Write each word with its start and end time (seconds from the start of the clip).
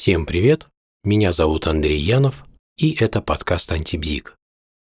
Всем 0.00 0.24
привет, 0.24 0.66
меня 1.04 1.30
зовут 1.30 1.66
Андрей 1.66 2.00
Янов, 2.00 2.46
и 2.78 2.92
это 2.92 3.20
подкаст 3.20 3.70
«Антибзик». 3.70 4.34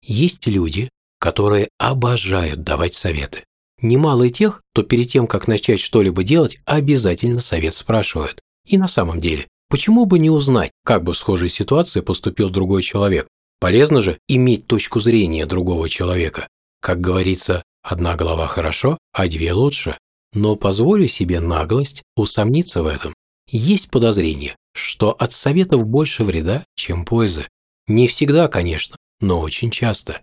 Есть 0.01 0.47
люди, 0.47 0.91
которые 1.19 1.71
обожают 1.77 2.63
давать 2.63 2.95
советы. 2.95 3.43
Немало 3.81 4.23
и 4.23 4.31
тех, 4.31 4.63
кто 4.73 4.85
перед 4.85 5.09
тем, 5.09 5.27
как 5.27 5.49
начать 5.49 5.81
что-либо 5.81 6.23
делать, 6.23 6.61
обязательно 6.67 7.41
совет 7.41 7.75
спрашивают. 7.75 8.39
И 8.65 8.79
на 8.79 8.87
самом 8.87 9.21
деле, 9.21 9.49
почему 9.69 10.07
бы 10.07 10.21
не 10.21 10.31
узнать, 10.31 10.71
как 10.85 11.03
бы 11.03 11.15
в 11.15 11.19
схожей 11.19 11.49
ситуации 11.49 12.01
поступил 12.01 12.49
другой 12.49 12.85
человек? 12.85 13.27
Полезно 13.59 14.03
же 14.03 14.21
иметь 14.29 14.69
точку 14.69 15.01
зрения 15.01 15.47
другого 15.47 15.89
человека. 15.89 16.47
Как 16.81 17.01
говорится, 17.01 17.65
одна 17.83 18.15
голова 18.15 18.47
хорошо, 18.47 18.99
а 19.13 19.27
две 19.27 19.53
лучше. 19.53 19.99
Но 20.33 20.55
позволю 20.55 21.09
себе 21.09 21.41
наглость 21.41 22.05
усомниться 22.15 22.85
в 22.85 22.87
этом. 22.87 23.13
Есть 23.51 23.91
подозрение, 23.91 24.55
что 24.75 25.13
от 25.13 25.33
советов 25.33 25.87
больше 25.87 26.25
вреда, 26.25 26.65
чем 26.75 27.05
пользы. 27.05 27.47
Не 27.87 28.07
всегда, 28.07 28.49
конечно, 28.49 28.97
но 29.21 29.41
очень 29.41 29.71
часто. 29.71 30.23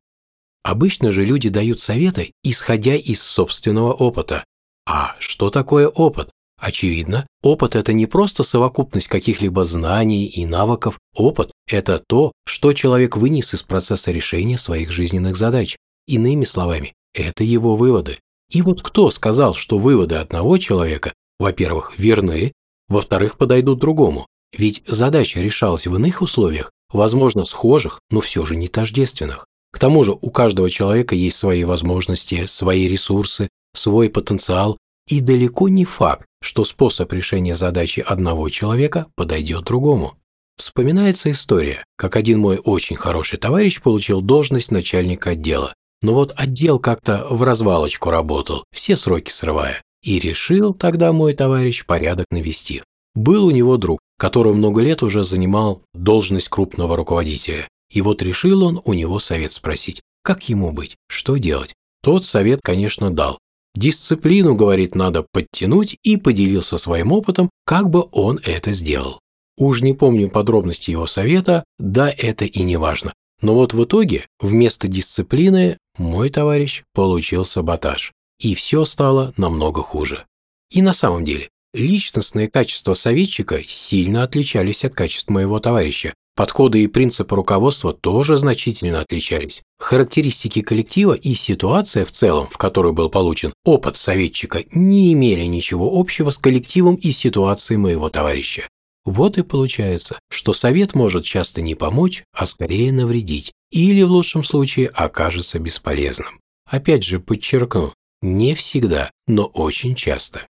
Обычно 0.64 1.12
же 1.12 1.26
люди 1.26 1.50
дают 1.50 1.80
советы, 1.80 2.34
исходя 2.44 2.96
из 2.96 3.22
собственного 3.22 3.94
опыта. 3.94 4.44
А 4.86 5.16
что 5.20 5.50
такое 5.50 5.88
опыт? 5.88 6.30
Очевидно, 6.60 7.26
опыт– 7.42 7.76
это 7.78 7.94
не 7.94 8.06
просто 8.06 8.44
совокупность 8.44 9.08
каких-либо 9.08 9.64
знаний 9.64 10.26
и 10.26 10.46
навыков. 10.46 11.00
Опыт– 11.16 11.52
это 11.68 12.04
то, 12.06 12.34
что 12.46 12.74
человек 12.74 13.16
вынес 13.16 13.54
из 13.54 13.64
процесса 13.64 14.12
решения 14.12 14.58
своих 14.58 14.92
жизненных 14.92 15.38
задач. 15.38 15.78
Иными 16.06 16.44
словами, 16.44 16.94
это 17.14 17.46
его 17.46 17.78
выводы. 17.78 18.20
И 18.52 18.62
вот 18.62 18.82
кто 18.82 19.10
сказал, 19.10 19.56
что 19.56 19.78
выводы 19.78 20.16
одного 20.16 20.58
человека, 20.58 21.14
во-первых, 21.40 21.98
верны, 21.98 22.52
во-вторых, 22.90 23.38
подойдут 23.38 23.80
другому? 23.80 24.28
Ведь 24.58 24.84
задача 24.88 25.42
решалась 25.42 25.88
в 25.88 25.96
иных 25.96 26.22
условиях, 26.22 26.72
возможно, 26.92 27.44
схожих, 27.44 28.00
но 28.10 28.22
все 28.22 28.46
же 28.46 28.56
не 28.56 28.68
тождественных. 28.68 29.46
К 29.72 29.80
тому 29.80 30.04
же 30.04 30.18
у 30.20 30.32
каждого 30.32 30.70
человека 30.70 31.16
есть 31.16 31.38
свои 31.38 31.64
возможности, 31.64 32.46
свои 32.46 32.88
ресурсы, 32.88 33.50
свой 33.74 34.10
потенциал, 34.10 34.78
и 35.08 35.22
далеко 35.22 35.70
не 35.70 35.86
факт, 35.86 36.26
что 36.42 36.64
способ 36.64 37.12
решения 37.14 37.56
задачи 37.56 38.00
одного 38.00 38.50
человека 38.50 39.08
подойдет 39.16 39.66
другому. 39.66 40.16
Вспоминается 40.58 41.32
история, 41.32 41.84
как 41.98 42.16
один 42.16 42.40
мой 42.40 42.58
очень 42.58 42.96
хороший 42.96 43.40
товарищ 43.40 43.82
получил 43.82 44.22
должность 44.22 44.72
начальника 44.72 45.32
отдела. 45.32 45.74
Но 46.02 46.14
вот 46.14 46.34
отдел 46.36 46.80
как-то 46.80 47.26
в 47.30 47.44
развалочку 47.44 48.10
работал, 48.10 48.64
все 48.72 48.96
сроки 48.96 49.32
срывая. 49.32 49.82
И 50.04 50.20
решил 50.20 50.74
тогда 50.74 51.12
мой 51.12 51.34
товарищ 51.34 51.86
порядок 51.86 52.26
навести. 52.32 52.84
Был 53.16 53.46
у 53.46 53.52
него 53.52 53.78
друг, 53.78 54.00
который 54.20 54.54
много 54.54 54.82
лет 54.82 55.02
уже 55.02 55.24
занимал 55.24 55.82
должность 55.94 56.50
крупного 56.50 56.98
руководителя. 56.98 57.68
И 57.90 58.02
вот 58.02 58.22
решил 58.22 58.64
он 58.64 58.82
у 58.84 58.94
него 58.94 59.18
совет 59.18 59.54
спросить, 59.54 60.02
как 60.24 60.50
ему 60.50 60.72
быть, 60.72 60.98
что 61.08 61.38
делать. 61.38 61.74
Тот 62.04 62.24
совет, 62.24 62.60
конечно, 62.62 63.10
дал. 63.10 63.40
Дисциплину, 63.76 64.56
говорит, 64.56 64.94
надо 64.94 65.26
подтянуть 65.32 65.98
и 66.04 66.18
поделился 66.18 66.78
своим 66.78 67.14
опытом, 67.14 67.50
как 67.66 67.90
бы 67.90 68.08
он 68.12 68.40
это 68.44 68.74
сделал. 68.74 69.20
Уж 69.58 69.82
не 69.82 69.94
помню 69.94 70.30
подробности 70.30 70.92
его 70.92 71.08
совета, 71.08 71.64
да 71.78 72.14
это 72.16 72.46
и 72.46 72.62
не 72.64 72.78
важно. 72.78 73.14
Но 73.42 73.56
вот 73.56 73.74
в 73.74 73.84
итоге 73.84 74.26
вместо 74.40 74.88
дисциплины 74.88 75.78
мой 75.98 76.30
товарищ 76.30 76.84
получил 76.94 77.46
саботаж, 77.46 78.12
и 78.40 78.54
все 78.54 78.84
стало 78.84 79.34
намного 79.38 79.82
хуже. 79.82 80.26
И 80.72 80.82
на 80.82 80.94
самом 80.94 81.24
деле, 81.24 81.50
личностные 81.74 82.50
качества 82.50 82.94
советчика 82.94 83.62
сильно 83.68 84.24
отличались 84.24 84.84
от 84.84 84.94
качеств 84.94 85.30
моего 85.30 85.60
товарища. 85.60 86.14
Подходы 86.36 86.84
и 86.84 86.88
принципы 86.88 87.36
руководства 87.36 87.94
тоже 87.94 88.38
значительно 88.38 89.02
отличались. 89.02 89.62
Характеристики 89.78 90.62
коллектива 90.62 91.14
и 91.14 91.34
ситуация 91.34 92.06
в 92.06 92.12
целом, 92.12 92.48
в 92.48 92.58
которой 92.58 92.94
был 92.94 93.10
получен 93.10 93.52
опыт 93.66 93.98
советчика, 93.98 94.64
не 94.74 95.12
имели 95.12 95.44
ничего 95.44 96.00
общего 96.00 96.30
с 96.30 96.38
коллективом 96.38 96.96
и 96.96 97.12
ситуацией 97.12 97.78
моего 97.78 98.10
товарища. 98.10 98.68
Вот 99.04 99.38
и 99.38 99.44
получается, 99.44 100.20
что 100.30 100.54
совет 100.54 100.96
может 100.96 101.26
часто 101.26 101.62
не 101.62 101.76
помочь, 101.76 102.24
а 102.32 102.46
скорее 102.46 102.94
навредить, 102.94 103.52
или 103.72 104.04
в 104.04 104.12
лучшем 104.12 104.44
случае 104.44 104.88
окажется 104.88 105.60
бесполезным. 105.60 106.40
Опять 106.70 107.04
же 107.04 107.20
подчеркну, 107.20 107.94
не 108.22 108.54
всегда, 108.54 109.12
но 109.28 109.46
очень 109.46 109.96
часто. 109.96 110.46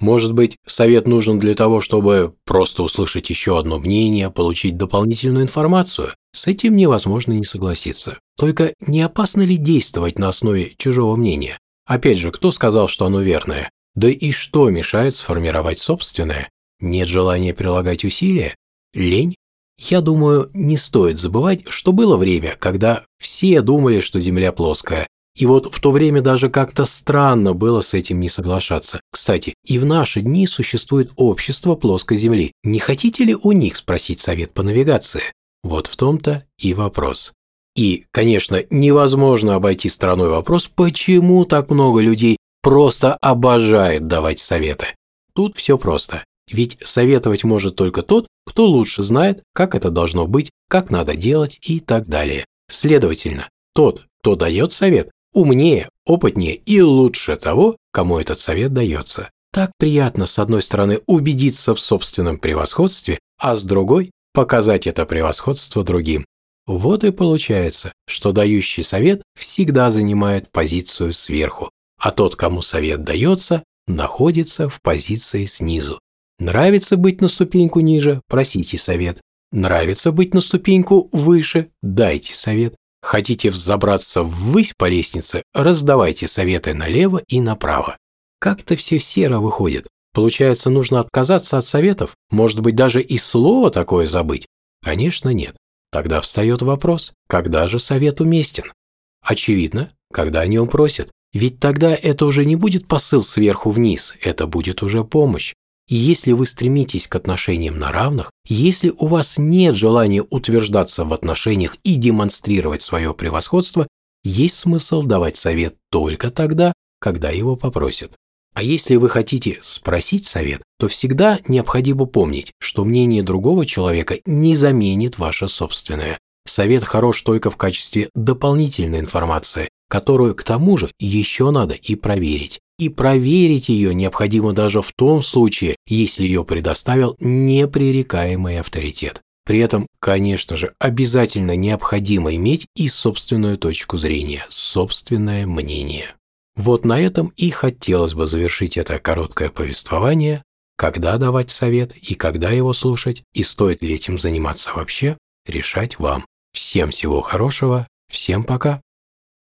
Может 0.00 0.32
быть, 0.32 0.56
совет 0.66 1.06
нужен 1.06 1.38
для 1.38 1.54
того, 1.54 1.80
чтобы 1.80 2.34
просто 2.44 2.82
услышать 2.82 3.30
еще 3.30 3.58
одно 3.58 3.78
мнение, 3.78 4.30
получить 4.30 4.76
дополнительную 4.76 5.44
информацию? 5.44 6.14
С 6.32 6.48
этим 6.48 6.76
невозможно 6.76 7.32
не 7.32 7.44
согласиться. 7.44 8.18
Только 8.36 8.74
не 8.80 9.02
опасно 9.02 9.42
ли 9.42 9.56
действовать 9.56 10.18
на 10.18 10.28
основе 10.28 10.74
чужого 10.78 11.14
мнения? 11.14 11.58
Опять 11.86 12.18
же, 12.18 12.32
кто 12.32 12.50
сказал, 12.50 12.88
что 12.88 13.06
оно 13.06 13.20
верное? 13.20 13.70
Да 13.94 14.08
и 14.08 14.32
что 14.32 14.68
мешает 14.68 15.14
сформировать 15.14 15.78
собственное? 15.78 16.48
Нет 16.80 17.08
желания 17.08 17.54
прилагать 17.54 18.04
усилия? 18.04 18.56
Лень? 18.94 19.36
Я 19.78 20.00
думаю, 20.00 20.50
не 20.54 20.76
стоит 20.76 21.18
забывать, 21.18 21.68
что 21.68 21.92
было 21.92 22.16
время, 22.16 22.56
когда 22.58 23.04
все 23.18 23.60
думали, 23.60 24.00
что 24.00 24.20
Земля 24.20 24.52
плоская. 24.52 25.06
И 25.36 25.46
вот 25.46 25.74
в 25.74 25.80
то 25.80 25.90
время 25.90 26.22
даже 26.22 26.48
как-то 26.48 26.84
странно 26.84 27.54
было 27.54 27.80
с 27.80 27.92
этим 27.94 28.20
не 28.20 28.28
соглашаться. 28.28 29.00
Кстати, 29.10 29.54
и 29.66 29.78
в 29.78 29.84
наши 29.84 30.20
дни 30.20 30.46
существует 30.46 31.10
общество 31.16 31.74
плоской 31.74 32.18
Земли. 32.18 32.52
Не 32.62 32.78
хотите 32.78 33.24
ли 33.24 33.34
у 33.34 33.50
них 33.52 33.76
спросить 33.76 34.20
совет 34.20 34.52
по 34.52 34.62
навигации? 34.62 35.22
Вот 35.64 35.88
в 35.88 35.96
том-то 35.96 36.44
и 36.58 36.72
вопрос. 36.74 37.32
И, 37.74 38.04
конечно, 38.12 38.62
невозможно 38.70 39.56
обойти 39.56 39.88
стороной 39.88 40.28
вопрос, 40.28 40.68
почему 40.68 41.44
так 41.44 41.70
много 41.70 42.00
людей 42.00 42.36
просто 42.62 43.14
обожает 43.20 44.06
давать 44.06 44.38
советы. 44.38 44.86
Тут 45.34 45.56
все 45.56 45.76
просто. 45.76 46.24
Ведь 46.50 46.78
советовать 46.84 47.42
может 47.42 47.74
только 47.74 48.02
тот, 48.02 48.28
кто 48.46 48.66
лучше 48.66 49.02
знает, 49.02 49.42
как 49.52 49.74
это 49.74 49.90
должно 49.90 50.26
быть, 50.26 50.50
как 50.68 50.90
надо 50.90 51.16
делать 51.16 51.58
и 51.62 51.80
так 51.80 52.06
далее. 52.06 52.44
Следовательно, 52.70 53.48
тот, 53.74 54.06
кто 54.22 54.36
дает 54.36 54.70
совет, 54.70 55.10
умнее, 55.34 55.88
опытнее 56.06 56.54
и 56.54 56.80
лучше 56.80 57.36
того, 57.36 57.76
кому 57.92 58.18
этот 58.18 58.38
совет 58.38 58.72
дается. 58.72 59.30
Так 59.52 59.72
приятно, 59.78 60.26
с 60.26 60.38
одной 60.38 60.62
стороны, 60.62 61.00
убедиться 61.06 61.74
в 61.74 61.80
собственном 61.80 62.38
превосходстве, 62.38 63.18
а 63.38 63.54
с 63.54 63.62
другой– 63.62 64.10
показать 64.32 64.86
это 64.86 65.04
превосходство 65.06 65.84
другим. 65.84 66.24
Вот 66.66 67.04
и 67.04 67.12
получается, 67.12 67.92
что 68.08 68.32
дающий 68.32 68.82
совет 68.82 69.22
всегда 69.38 69.90
занимает 69.90 70.50
позицию 70.50 71.12
сверху, 71.12 71.70
а 72.00 72.10
тот, 72.10 72.36
кому 72.36 72.62
совет 72.62 73.04
дается, 73.04 73.62
находится 73.86 74.68
в 74.68 74.80
позиции 74.82 75.44
снизу. 75.44 76.00
Нравится 76.38 76.96
быть 76.96 77.20
на 77.20 77.28
ступеньку 77.28 77.80
ниже– 77.80 78.20
просите 78.28 78.78
совет. 78.78 79.20
Нравится 79.52 80.10
быть 80.10 80.34
на 80.34 80.40
ступеньку 80.40 81.08
выше– 81.12 81.68
дайте 81.82 82.34
совет. 82.34 82.74
Хотите 83.04 83.50
взобраться 83.50 84.22
ввысь 84.22 84.72
по 84.78 84.88
лестнице– 84.88 85.42
раздавайте 85.54 86.26
советы 86.26 86.72
налево 86.72 87.20
и 87.28 87.42
направо. 87.42 87.98
Как-то 88.40 88.76
все 88.76 88.98
серо 88.98 89.40
выходит. 89.40 89.86
Получается, 90.14 90.70
нужно 90.70 91.00
отказаться 91.00 91.58
от 91.58 91.66
советов? 91.66 92.14
Может 92.30 92.60
быть, 92.60 92.76
даже 92.76 93.02
и 93.02 93.18
слово 93.18 93.70
такое 93.70 94.06
забыть? 94.06 94.46
Конечно, 94.82 95.28
нет. 95.28 95.54
Тогда 95.92 96.22
встает 96.22 96.62
вопрос, 96.62 97.12
когда 97.28 97.68
же 97.68 97.78
совет 97.78 98.22
уместен? 98.22 98.72
Очевидно, 99.20 99.92
когда 100.10 100.40
о 100.40 100.46
нем 100.46 100.66
просят. 100.66 101.10
Ведь 101.34 101.60
тогда 101.60 101.94
это 101.94 102.24
уже 102.24 102.46
не 102.46 102.56
будет 102.56 102.88
посыл 102.88 103.22
сверху 103.22 103.68
вниз, 103.70 104.14
это 104.22 104.46
будет 104.46 104.82
уже 104.82 105.04
помощь. 105.04 105.52
И 105.88 105.96
если 105.96 106.32
вы 106.32 106.46
стремитесь 106.46 107.06
к 107.06 107.14
отношениям 107.14 107.78
на 107.78 107.92
равных, 107.92 108.30
если 108.46 108.90
у 108.90 109.06
вас 109.06 109.36
нет 109.36 109.76
желания 109.76 110.22
утверждаться 110.22 111.04
в 111.04 111.12
отношениях 111.12 111.76
и 111.84 111.96
демонстрировать 111.96 112.80
свое 112.80 113.12
превосходство, 113.12 113.86
есть 114.22 114.56
смысл 114.56 115.02
давать 115.02 115.36
совет 115.36 115.76
только 115.90 116.30
тогда, 116.30 116.72
когда 117.00 117.30
его 117.30 117.56
попросят. 117.56 118.12
А 118.54 118.62
если 118.62 118.96
вы 118.96 119.10
хотите 119.10 119.58
спросить 119.62 120.24
совет, 120.24 120.62
то 120.78 120.88
всегда 120.88 121.40
необходимо 121.48 122.06
помнить, 122.06 122.52
что 122.60 122.84
мнение 122.84 123.22
другого 123.22 123.66
человека 123.66 124.18
не 124.24 124.56
заменит 124.56 125.18
ваше 125.18 125.48
собственное. 125.48 126.18
Совет 126.46 126.84
хорош 126.84 127.20
только 127.22 127.50
в 127.50 127.56
качестве 127.56 128.08
дополнительной 128.14 129.00
информации, 129.00 129.68
которую 129.90 130.34
к 130.34 130.44
тому 130.44 130.76
же 130.76 130.90
еще 130.98 131.50
надо 131.50 131.74
и 131.74 131.94
проверить 131.94 132.60
и 132.78 132.88
проверить 132.88 133.68
ее 133.68 133.94
необходимо 133.94 134.52
даже 134.52 134.82
в 134.82 134.92
том 134.96 135.22
случае, 135.22 135.76
если 135.86 136.24
ее 136.24 136.44
предоставил 136.44 137.16
непререкаемый 137.20 138.60
авторитет. 138.60 139.20
При 139.44 139.58
этом, 139.58 139.86
конечно 140.00 140.56
же, 140.56 140.74
обязательно 140.78 141.54
необходимо 141.54 142.34
иметь 142.34 142.66
и 142.74 142.88
собственную 142.88 143.58
точку 143.58 143.98
зрения, 143.98 144.46
собственное 144.48 145.46
мнение. 145.46 146.14
Вот 146.56 146.84
на 146.84 147.00
этом 147.00 147.32
и 147.36 147.50
хотелось 147.50 148.14
бы 148.14 148.26
завершить 148.26 148.76
это 148.76 148.98
короткое 148.98 149.50
повествование. 149.50 150.42
Когда 150.76 151.18
давать 151.18 151.50
совет 151.50 151.96
и 151.96 152.14
когда 152.14 152.50
его 152.50 152.72
слушать, 152.72 153.22
и 153.32 153.42
стоит 153.42 153.82
ли 153.82 153.94
этим 153.94 154.18
заниматься 154.18 154.72
вообще, 154.74 155.16
решать 155.46 155.98
вам. 155.98 156.24
Всем 156.52 156.90
всего 156.90 157.20
хорошего, 157.20 157.86
всем 158.08 158.44
пока. 158.44 158.80